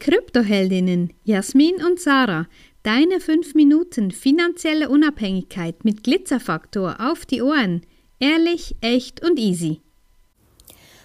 Kryptoheldinnen 0.00 1.12
Jasmin 1.24 1.76
und 1.84 2.00
Sarah. 2.00 2.46
Deine 2.82 3.20
5 3.20 3.54
Minuten 3.54 4.10
finanzielle 4.10 4.88
Unabhängigkeit 4.88 5.84
mit 5.84 6.02
Glitzerfaktor 6.02 6.96
auf 6.98 7.26
die 7.26 7.42
Ohren. 7.42 7.82
Ehrlich, 8.18 8.74
echt 8.80 9.22
und 9.22 9.38
easy. 9.38 9.82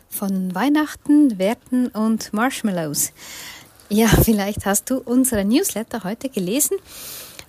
Von 0.08 0.56
Weihnachten, 0.56 1.38
Werten 1.38 1.88
und 1.90 2.32
Marshmallows. 2.32 3.12
Ja, 3.90 4.08
vielleicht 4.24 4.66
hast 4.66 4.90
du 4.90 4.98
unsere 4.98 5.44
Newsletter 5.44 6.06
heute 6.06 6.30
gelesen. 6.30 6.78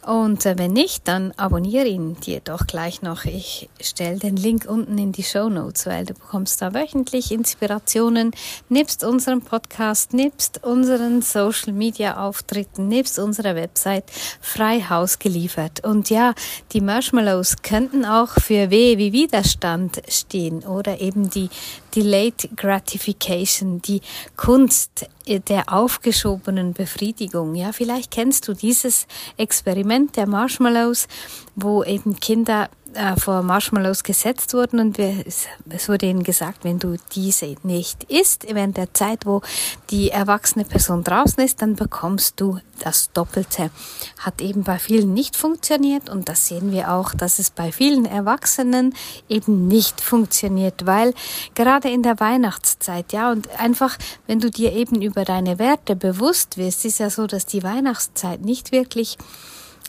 Und 0.07 0.47
äh, 0.47 0.57
wenn 0.57 0.73
nicht, 0.73 1.09
dann 1.09 1.33
abonniere 1.37 1.89
ihn 1.89 2.15
dir 2.21 2.39
doch 2.39 2.69
gleich 2.69 3.03
noch. 3.03 3.25
Ich 3.25 3.69
stelle 3.81 4.21
den 4.21 4.37
Link 4.37 4.65
unten 4.69 4.97
in 4.99 5.11
die 5.11 5.25
Show 5.25 5.49
Notes, 5.49 5.85
weil 5.85 6.07
du 6.07 6.15
bekommst 6.15 6.63
da 6.63 6.73
wöchentlich 6.73 7.33
Inspirationen, 7.33 8.31
nebst 8.69 9.03
unserem 9.03 9.43
Podcast, 9.43 10.13
nebst 10.13 10.63
unseren 10.63 11.23
Social 11.23 11.73
Media 11.73 12.25
Auftritten, 12.25 12.87
nebst 12.87 13.19
unserer 13.19 13.57
Website 13.57 14.05
frei 14.41 14.81
Haus 14.89 15.19
geliefert. 15.19 15.85
Und 15.85 16.09
ja, 16.09 16.35
die 16.73 16.81
Marshmallows 16.81 17.57
könnten 17.63 18.05
auch 18.05 18.31
für 18.31 18.71
W 18.71 18.99
wie 18.99 19.13
Widerstand 19.13 20.03
stehen 20.09 20.65
oder 20.65 21.01
eben 21.01 21.31
die 21.31 21.51
Delayed 21.97 22.51
Gratification, 22.57 23.81
die 23.81 24.03
Kunst 24.37 25.09
der 25.27 25.73
aufgeschobenen 25.73 26.75
Befriedigung. 26.75 27.55
Ja, 27.55 27.73
vielleicht 27.73 28.11
kennst 28.11 28.47
du 28.47 28.53
dieses 28.53 29.07
Experiment 29.39 30.17
der 30.17 30.29
Marshmallows, 30.29 31.09
wo 31.55 31.83
eben 31.83 32.21
Kinder 32.21 32.69
äh, 32.97 33.17
vor 33.17 33.43
Marshmallows 33.43 34.03
gesetzt 34.03 34.55
wurden 34.55 34.81
und 34.81 34.99
wir, 34.99 35.25
es, 35.27 35.89
wurde 35.89 36.07
ihnen 36.07 36.23
gesagt, 36.23 36.65
wenn 36.65 36.79
du 36.79 36.97
diese 37.15 37.55
nicht 37.63 38.05
isst, 38.05 38.47
während 38.49 38.77
der 38.77 38.93
Zeit, 38.95 39.27
wo 39.27 39.43
die 39.91 40.11
erwachsene 40.11 40.65
Person 40.65 41.05
draußen 41.05 41.43
ist, 41.45 41.63
dann 41.63 41.77
bekommst 41.77 42.41
du 42.41 42.59
das 42.81 43.11
Doppelte. 43.13 43.71
Hat 44.19 44.41
eben 44.41 44.65
bei 44.65 44.79
vielen 44.79 45.15
nicht 45.15 45.37
funktioniert 45.37 46.09
und 46.09 46.29
das 46.29 46.47
sehen 46.47 46.73
wir 46.73 46.93
auch, 46.93 47.15
dass 47.15 47.39
es 47.39 47.51
bei 47.51 47.73
vielen 47.73 48.05
Erwachsenen 48.05 48.95
eben 49.29 49.69
nicht 49.69 50.01
funktioniert, 50.01 50.87
weil 50.87 51.15
gerade 51.55 51.89
in 51.89 52.03
der 52.03 52.19
Weihnachtszeit, 52.21 53.13
ja, 53.13 53.31
und 53.31 53.49
einfach, 53.59 53.97
wenn 54.27 54.41
du 54.41 54.51
dir 54.51 54.73
eben 54.73 55.03
über 55.03 55.25
deine 55.25 55.59
Werte 55.59 55.97
bewusst 55.97 56.57
wirst, 56.57 56.85
ist 56.85 56.99
ja 56.99 57.11
so, 57.11 57.27
dass 57.27 57.47
die 57.47 57.63
Weihnachtszeit 57.63 58.41
nicht 58.41 58.73
wirklich 58.73 59.17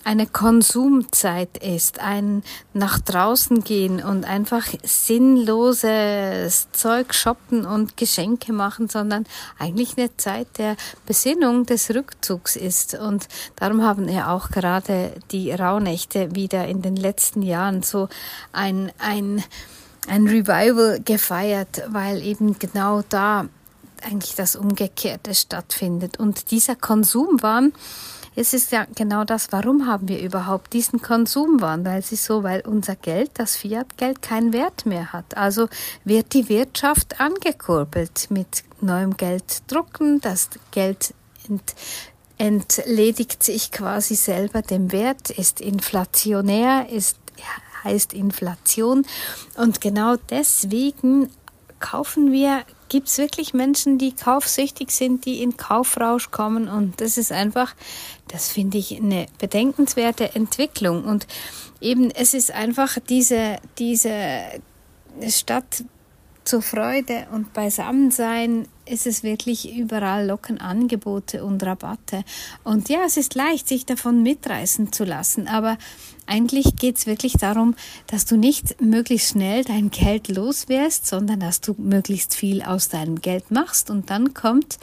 eine 0.08 0.26
Konsumzeit 0.26 1.58
ist, 1.58 2.00
ein 2.00 2.42
nach 2.74 2.98
draußen 2.98 3.66
gehen 3.66 4.02
und 4.02 4.24
einfach 4.24 4.66
sinnloses 4.82 6.72
Zeug 6.72 7.14
shoppen 7.14 7.66
und 7.66 7.98
Geschenke 7.98 8.54
machen, 8.54 8.88
sondern 8.88 9.26
eigentlich 9.60 9.98
eine 9.98 10.16
Zeit 10.16 10.48
der 10.60 10.78
Besinnung 11.06 11.66
des 11.66 11.94
Rückzugs 11.94 12.56
ist. 12.56 12.94
Und 12.94 13.28
darum 13.58 13.84
haben 13.84 14.08
ja 14.08 14.34
auch 14.34 14.50
gerade 14.50 15.12
die 15.32 15.52
Rauhnächte 15.52 16.34
wieder 16.34 16.66
in 16.70 16.82
den 16.82 16.96
letzten 16.96 17.42
Jahren 17.42 17.84
so 17.84 18.08
ein, 18.54 18.94
ein, 19.00 19.44
ein 20.08 20.26
Revival 20.26 21.02
gefeiert, 21.04 21.84
weil 21.90 22.24
eben 22.24 22.58
genau 22.60 23.04
da 23.10 23.50
eigentlich 24.02 24.36
das 24.36 24.56
Umgekehrte 24.56 25.36
stattfindet. 25.36 26.18
Und 26.18 26.52
dieser 26.52 26.78
Konsumwahn, 26.78 27.74
es 28.38 28.54
ist 28.54 28.72
ja 28.72 28.86
genau 28.96 29.24
das, 29.24 29.52
warum 29.52 29.88
haben 29.88 30.08
wir 30.08 30.22
überhaupt 30.22 30.72
diesen 30.74 31.02
Konsumwahn? 31.02 31.84
Weil 31.84 32.00
es 32.00 32.12
ist 32.12 32.24
so, 32.24 32.44
weil 32.44 32.62
unser 32.62 32.96
Geld, 32.96 33.32
das 33.34 33.56
Fiat-Geld, 33.56 34.22
keinen 34.22 34.54
Wert 34.54 34.86
mehr 34.86 35.12
hat. 35.12 35.36
Also 35.36 35.68
wird 36.06 36.34
die 36.34 36.48
Wirtschaft 36.48 37.20
angekurbelt 37.20 38.28
mit 38.30 38.64
neuem 38.80 39.18
Geld 39.18 39.64
drucken, 39.68 40.22
das 40.22 40.50
Geld 40.72 41.14
ent 41.50 41.74
entledigt 42.40 43.42
sich 43.42 43.72
quasi 43.72 44.14
selber 44.14 44.62
dem 44.62 44.92
Wert, 44.92 45.32
ist 45.32 45.60
inflationär, 45.60 46.88
ist 46.92 47.18
heißt 47.84 48.14
Inflation 48.14 49.06
und 49.56 49.82
genau 49.82 50.16
deswegen 50.30 51.32
kaufen 51.80 52.32
wir 52.32 52.64
gibt 52.90 53.08
es 53.08 53.18
wirklich 53.18 53.54
Menschen, 53.54 53.98
die 53.98 54.14
kaufsüchtig 54.14 54.92
sind, 54.92 55.26
die 55.26 55.42
in 55.42 55.58
Kaufrausch 55.58 56.32
kommen? 56.32 56.68
Und 56.68 57.00
das 57.02 57.18
ist 57.18 57.32
einfach, 57.32 57.76
das 58.28 58.50
finde 58.50 58.78
ich 58.78 58.96
eine 58.96 59.28
bedenkenswerte 59.40 60.36
Entwicklung. 60.36 61.04
Und 61.04 61.28
eben 61.82 62.12
es 62.12 62.34
ist 62.34 62.52
einfach 62.52 62.98
diese, 63.08 63.58
diese 63.78 64.22
Stadt 65.28 65.84
zur 66.44 66.62
Freude 66.62 67.28
und 67.32 67.54
Beisammensein 67.54 68.68
ist 68.90 69.08
es 69.08 69.24
wirklich 69.24 69.76
überall 69.76 70.28
locken 70.28 70.60
Angebote 70.60 71.44
und 71.44 71.64
Rabatte. 71.64 72.24
Und 72.64 72.90
ja, 72.90 73.00
es 73.06 73.18
ist 73.18 73.36
leicht, 73.36 73.68
sich 73.68 73.86
davon 73.86 74.24
mitreißen 74.24 74.92
zu 74.92 75.04
lassen, 75.04 75.48
aber 75.48 75.78
eigentlich 76.26 76.76
geht 76.76 76.98
es 76.98 77.08
wirklich 77.08 77.34
darum, 77.34 77.76
dass 78.08 78.26
du 78.26 78.36
nicht 78.36 78.82
möglichst 78.82 79.32
schnell 79.32 79.64
dein 79.64 79.92
Geld 79.92 80.28
loswärst, 80.28 81.08
sondern 81.08 81.40
dass 81.40 81.62
du 81.62 81.76
möglichst 81.78 82.36
viel 82.36 82.62
aus 82.62 82.90
deinem 82.90 83.22
Geld 83.22 83.52
machst 83.52 83.90
und 83.90 84.10
dann 84.10 84.34
kommt 84.34 84.78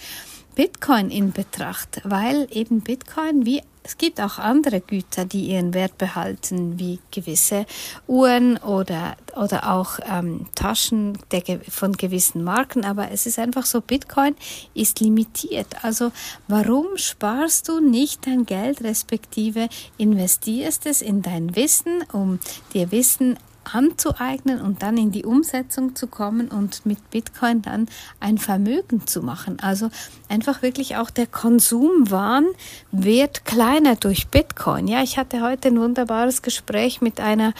Bitcoin 0.54 1.10
in 1.10 1.32
Betracht, 1.32 2.00
weil 2.04 2.46
eben 2.50 2.80
Bitcoin 2.80 3.44
wie 3.44 3.60
es 3.86 3.98
gibt 3.98 4.18
auch 4.18 4.38
andere 4.38 4.80
Güter, 4.80 5.26
die 5.26 5.50
ihren 5.50 5.74
Wert 5.74 5.98
behalten, 5.98 6.78
wie 6.78 7.00
gewisse 7.10 7.66
Uhren 8.06 8.56
oder, 8.56 9.14
oder 9.36 9.72
auch 9.72 9.98
ähm, 10.10 10.46
Taschen 10.54 11.18
der, 11.30 11.42
von 11.68 11.92
gewissen 11.92 12.44
Marken. 12.44 12.84
Aber 12.84 13.10
es 13.10 13.26
ist 13.26 13.38
einfach 13.38 13.66
so, 13.66 13.80
Bitcoin 13.80 14.34
ist 14.74 15.00
limitiert. 15.00 15.66
Also 15.82 16.12
warum 16.48 16.86
sparst 16.96 17.68
du 17.68 17.80
nicht 17.80 18.26
dein 18.26 18.46
Geld, 18.46 18.82
respektive 18.82 19.68
investierst 19.98 20.86
es 20.86 21.02
in 21.02 21.22
dein 21.22 21.56
Wissen, 21.56 22.04
um 22.12 22.38
dir 22.72 22.90
Wissen 22.90 23.36
anzueignen 23.72 24.60
und 24.60 24.82
dann 24.82 24.96
in 24.96 25.10
die 25.10 25.24
Umsetzung 25.24 25.96
zu 25.96 26.06
kommen 26.06 26.48
und 26.48 26.84
mit 26.84 27.10
Bitcoin 27.10 27.62
dann 27.62 27.88
ein 28.20 28.38
Vermögen 28.38 29.06
zu 29.06 29.22
machen. 29.22 29.58
Also 29.60 29.90
einfach 30.28 30.62
wirklich 30.62 30.96
auch 30.96 31.10
der 31.10 31.26
Konsumwahn 31.26 32.46
wird 32.92 33.44
kleiner 33.44 33.96
durch 33.96 34.28
Bitcoin. 34.28 34.88
Ja, 34.88 35.02
ich 35.02 35.18
hatte 35.18 35.42
heute 35.42 35.68
ein 35.68 35.80
wunderbares 35.80 36.42
Gespräch 36.42 37.00
mit 37.00 37.20
einer 37.20 37.54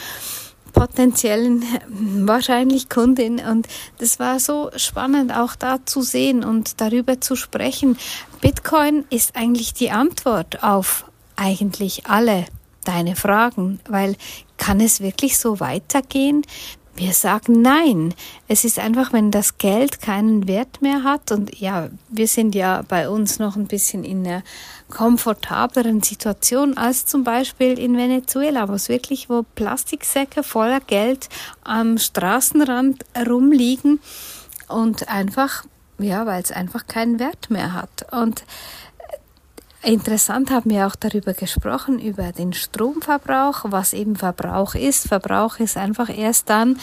potenziellen 0.74 1.64
wahrscheinlich 2.28 2.90
Kundin 2.90 3.40
und 3.40 3.66
das 3.98 4.18
war 4.18 4.38
so 4.38 4.70
spannend 4.76 5.34
auch 5.34 5.56
da 5.56 5.78
zu 5.86 6.02
sehen 6.02 6.44
und 6.44 6.82
darüber 6.82 7.20
zu 7.20 7.36
sprechen. 7.36 7.96
Bitcoin 8.42 9.04
ist 9.08 9.36
eigentlich 9.36 9.72
die 9.72 9.90
Antwort 9.90 10.62
auf 10.62 11.10
eigentlich 11.36 12.06
alle 12.06 12.44
deine 12.84 13.16
Fragen, 13.16 13.80
weil 13.88 14.16
kann 14.58 14.80
es 14.80 15.00
wirklich 15.00 15.38
so 15.38 15.60
weitergehen? 15.60 16.44
Wir 16.96 17.12
sagen 17.12 17.60
nein. 17.60 18.14
Es 18.46 18.64
ist 18.64 18.78
einfach, 18.78 19.12
wenn 19.12 19.32
das 19.32 19.58
Geld 19.58 20.00
keinen 20.00 20.46
Wert 20.46 20.80
mehr 20.80 21.02
hat 21.02 21.32
und 21.32 21.58
ja, 21.58 21.88
wir 22.08 22.28
sind 22.28 22.54
ja 22.54 22.82
bei 22.86 23.08
uns 23.08 23.40
noch 23.40 23.56
ein 23.56 23.66
bisschen 23.66 24.04
in 24.04 24.24
einer 24.24 24.42
komfortableren 24.90 26.02
Situation 26.02 26.76
als 26.76 27.04
zum 27.04 27.24
Beispiel 27.24 27.78
in 27.80 27.96
Venezuela, 27.96 28.68
wo 28.68 28.74
es 28.74 28.88
wirklich, 28.88 29.28
wo 29.28 29.44
Plastiksäcke 29.56 30.44
voller 30.44 30.80
Geld 30.80 31.28
am 31.64 31.98
Straßenrand 31.98 33.04
rumliegen 33.26 33.98
und 34.68 35.08
einfach, 35.08 35.64
ja, 35.98 36.26
weil 36.26 36.42
es 36.42 36.52
einfach 36.52 36.86
keinen 36.86 37.18
Wert 37.18 37.50
mehr 37.50 37.72
hat. 37.72 38.06
Und 38.12 38.44
Interessant 39.84 40.50
haben 40.50 40.70
wir 40.70 40.86
auch 40.86 40.96
darüber 40.96 41.34
gesprochen, 41.34 41.98
über 41.98 42.32
den 42.32 42.54
Stromverbrauch, 42.54 43.66
was 43.68 43.92
eben 43.92 44.16
Verbrauch 44.16 44.74
ist. 44.74 45.08
Verbrauch 45.08 45.58
ist 45.58 45.76
einfach 45.76 46.08
erst 46.08 46.48
dann, 46.48 46.78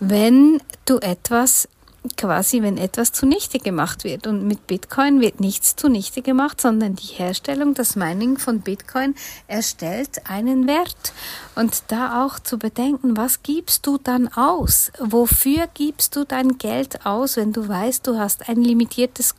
wenn 0.00 0.58
du 0.86 0.98
etwas 0.98 1.68
quasi, 2.16 2.62
wenn 2.62 2.78
etwas 2.78 3.12
zunichte 3.12 3.58
gemacht 3.58 4.04
wird. 4.04 4.26
Und 4.26 4.46
mit 4.46 4.66
Bitcoin 4.66 5.20
wird 5.20 5.40
nichts 5.40 5.76
zunichte 5.76 6.22
gemacht, 6.22 6.60
sondern 6.60 6.94
die 6.94 7.06
Herstellung, 7.06 7.74
das 7.74 7.96
Mining 7.96 8.38
von 8.38 8.60
Bitcoin 8.60 9.14
erstellt 9.46 10.28
einen 10.28 10.66
Wert. 10.66 11.12
Und 11.54 11.82
da 11.88 12.24
auch 12.24 12.38
zu 12.38 12.58
bedenken, 12.58 13.16
was 13.16 13.42
gibst 13.42 13.86
du 13.86 13.98
dann 13.98 14.28
aus? 14.28 14.92
Wofür 14.98 15.68
gibst 15.74 16.16
du 16.16 16.24
dein 16.24 16.58
Geld 16.58 17.04
aus, 17.04 17.36
wenn 17.36 17.52
du 17.52 17.68
weißt, 17.68 18.06
du 18.06 18.18
hast 18.18 18.48
ein 18.48 18.62
limitiertes 18.62 19.34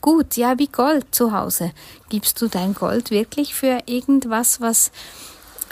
Gut, 0.00 0.36
ja, 0.36 0.58
wie 0.58 0.68
Gold 0.68 1.06
zu 1.14 1.32
Hause? 1.32 1.72
Gibst 2.08 2.40
du 2.40 2.48
dein 2.48 2.74
Gold 2.74 3.10
wirklich 3.10 3.54
für 3.54 3.80
irgendwas, 3.86 4.60
was 4.60 4.92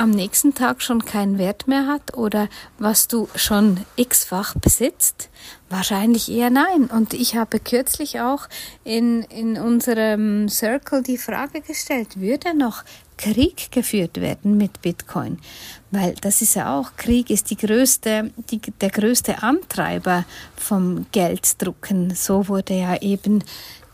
am 0.02 0.10
nächsten 0.10 0.52
Tag 0.52 0.82
schon 0.82 1.04
keinen 1.04 1.38
Wert 1.38 1.69
mehr 1.69 1.87
hat 1.87 2.16
oder 2.16 2.49
was 2.81 3.06
du 3.06 3.28
schon 3.37 3.78
x-fach 3.94 4.56
besitzt? 4.56 5.28
Wahrscheinlich 5.70 6.28
eher 6.28 6.50
nein. 6.50 6.87
Und 6.87 7.14
ich 7.14 7.37
habe 7.37 7.60
kürzlich 7.60 8.20
auch 8.20 8.49
in, 8.82 9.22
in 9.22 9.56
unserem 9.56 10.49
Circle 10.49 11.04
die 11.04 11.19
Frage 11.19 11.60
gestellt, 11.60 12.20
würde 12.20 12.52
noch 12.52 12.82
Krieg 13.16 13.70
geführt 13.70 14.20
werden 14.20 14.56
mit 14.56 14.82
Bitcoin? 14.82 15.38
Weil 15.93 16.16
das 16.20 16.43
ist 16.43 16.56
ja 16.56 16.76
auch, 16.76 16.96
Krieg 16.96 17.31
ist 17.31 17.50
die 17.50 17.56
größte, 17.56 18.32
die, 18.50 18.58
der 18.58 18.90
größte 18.90 19.44
Antreiber 19.44 20.25
vom 20.56 21.06
Gelddrucken. 21.12 22.12
So 22.16 22.48
wurde 22.48 22.75
ja 22.75 23.00
eben 23.00 23.44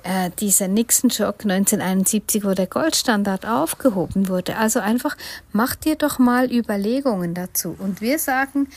äh, 0.09 0.31
dieser 0.41 0.69
Nixon-Schock 0.69 1.45
1971, 1.45 2.43
wo 2.45 2.55
der 2.55 2.67
Goldstandard 2.67 3.47
aufgehoben 3.47 4.29
wurde. 4.29 4.57
Also 4.57 4.81
einfach 4.81 5.17
mach 5.53 5.75
dir 5.75 5.97
doch 5.97 6.19
mal 6.19 6.51
Überlegungen 6.51 7.35
dazu. 7.35 7.77
Und 7.79 8.01
wir 8.01 8.19
sagen, 8.19 8.69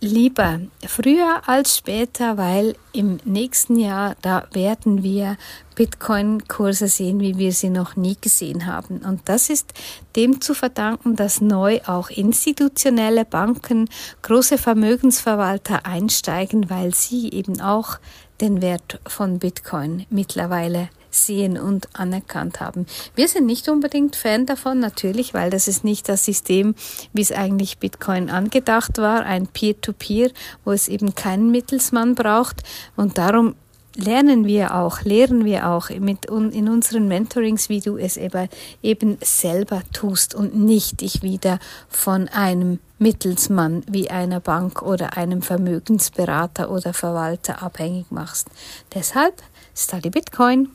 Lieber 0.00 0.60
früher 0.86 1.40
als 1.46 1.78
später, 1.78 2.36
weil 2.36 2.76
im 2.92 3.18
nächsten 3.24 3.78
Jahr, 3.78 4.14
da 4.20 4.46
werden 4.52 5.02
wir 5.02 5.38
Bitcoin-Kurse 5.74 6.88
sehen, 6.88 7.20
wie 7.20 7.38
wir 7.38 7.50
sie 7.52 7.70
noch 7.70 7.96
nie 7.96 8.16
gesehen 8.20 8.66
haben. 8.66 8.98
Und 8.98 9.22
das 9.24 9.48
ist 9.48 9.72
dem 10.14 10.42
zu 10.42 10.52
verdanken, 10.52 11.16
dass 11.16 11.40
neu 11.40 11.80
auch 11.86 12.10
institutionelle 12.10 13.24
Banken, 13.24 13.88
große 14.20 14.58
Vermögensverwalter 14.58 15.86
einsteigen, 15.86 16.68
weil 16.68 16.94
sie 16.94 17.30
eben 17.30 17.62
auch 17.62 17.98
den 18.40 18.62
Wert 18.62 19.00
von 19.06 19.38
Bitcoin 19.38 20.06
mittlerweile 20.10 20.88
sehen 21.10 21.58
und 21.58 21.88
anerkannt 21.94 22.60
haben. 22.60 22.86
Wir 23.14 23.28
sind 23.28 23.46
nicht 23.46 23.68
unbedingt 23.68 24.16
Fan 24.16 24.46
davon, 24.46 24.78
natürlich, 24.80 25.34
weil 25.34 25.50
das 25.50 25.68
ist 25.68 25.84
nicht 25.84 26.08
das 26.08 26.24
System, 26.24 26.74
wie 27.12 27.22
es 27.22 27.32
eigentlich 27.32 27.78
Bitcoin 27.78 28.30
angedacht 28.30 28.98
war, 28.98 29.24
ein 29.24 29.46
Peer-to-Peer, 29.46 30.28
-Peer, 30.28 30.34
wo 30.64 30.72
es 30.72 30.88
eben 30.88 31.14
keinen 31.14 31.50
Mittelsmann 31.50 32.14
braucht. 32.14 32.62
Und 32.96 33.18
darum 33.18 33.54
lernen 33.96 34.46
wir 34.46 34.74
auch, 34.74 35.02
lehren 35.02 35.44
wir 35.44 35.68
auch 35.68 35.90
mit 35.90 36.26
in 36.26 36.68
unseren 36.68 37.08
Mentorings, 37.08 37.68
wie 37.68 37.80
du 37.80 37.96
es 37.96 38.16
eben, 38.16 38.48
eben 38.82 39.18
selber 39.22 39.82
tust 39.92 40.34
und 40.34 40.56
nicht 40.56 41.00
dich 41.00 41.22
wieder 41.22 41.58
von 41.88 42.28
einem 42.28 42.78
Mittelsmann 42.98 43.82
wie 43.88 44.10
einer 44.10 44.40
Bank 44.40 44.82
oder 44.82 45.16
einem 45.16 45.42
Vermögensberater 45.42 46.70
oder 46.70 46.94
Verwalter 46.94 47.62
abhängig 47.62 48.10
machst. 48.10 48.48
Deshalb 48.94 49.42
study 49.74 50.10
Bitcoin. 50.10 50.68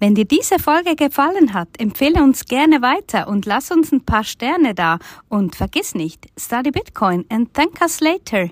Wenn 0.00 0.14
dir 0.14 0.24
diese 0.24 0.60
Folge 0.60 0.94
gefallen 0.94 1.54
hat, 1.54 1.68
empfehle 1.78 2.22
uns 2.22 2.44
gerne 2.44 2.82
weiter 2.82 3.26
und 3.26 3.46
lass 3.46 3.72
uns 3.72 3.90
ein 3.90 4.04
paar 4.04 4.22
Sterne 4.22 4.74
da. 4.74 4.98
Und 5.28 5.56
vergiss 5.56 5.94
nicht, 5.94 6.28
study 6.38 6.70
Bitcoin 6.70 7.24
and 7.30 7.52
thank 7.52 7.80
us 7.80 8.00
later. 8.00 8.50